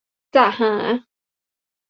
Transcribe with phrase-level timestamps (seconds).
[0.35, 0.73] จะหา